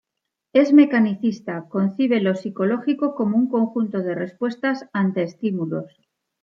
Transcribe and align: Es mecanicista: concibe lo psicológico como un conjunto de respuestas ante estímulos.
Es 0.53 0.73
mecanicista: 0.73 1.67
concibe 1.69 2.21
lo 2.21 2.33
psicológico 2.33 3.13
como 3.13 3.37
un 3.37 3.47
conjunto 3.47 3.99
de 3.99 4.15
respuestas 4.15 4.89
ante 4.93 5.21
estímulos. 5.21 5.93